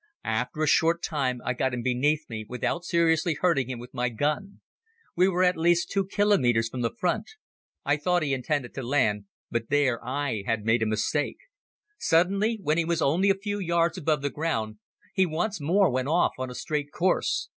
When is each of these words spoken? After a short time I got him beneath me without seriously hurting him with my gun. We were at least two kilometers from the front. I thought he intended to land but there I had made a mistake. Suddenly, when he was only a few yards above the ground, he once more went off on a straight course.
After 0.25 0.63
a 0.63 0.67
short 0.67 1.03
time 1.03 1.41
I 1.45 1.53
got 1.53 1.75
him 1.75 1.83
beneath 1.83 2.27
me 2.27 2.43
without 2.49 2.83
seriously 2.83 3.35
hurting 3.39 3.69
him 3.69 3.77
with 3.77 3.93
my 3.93 4.09
gun. 4.09 4.61
We 5.15 5.27
were 5.29 5.43
at 5.43 5.55
least 5.55 5.91
two 5.91 6.07
kilometers 6.07 6.69
from 6.69 6.81
the 6.81 6.89
front. 6.99 7.29
I 7.85 7.97
thought 7.97 8.23
he 8.23 8.33
intended 8.33 8.73
to 8.73 8.81
land 8.81 9.25
but 9.51 9.69
there 9.69 10.03
I 10.03 10.41
had 10.47 10.65
made 10.65 10.81
a 10.81 10.87
mistake. 10.87 11.37
Suddenly, 11.99 12.57
when 12.63 12.79
he 12.79 12.83
was 12.85 13.03
only 13.03 13.29
a 13.29 13.35
few 13.35 13.59
yards 13.59 13.95
above 13.95 14.23
the 14.23 14.31
ground, 14.31 14.79
he 15.13 15.27
once 15.27 15.61
more 15.61 15.91
went 15.91 16.07
off 16.07 16.33
on 16.39 16.49
a 16.49 16.55
straight 16.55 16.91
course. 16.91 17.49